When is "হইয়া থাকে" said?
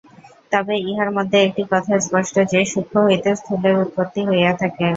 4.29-4.87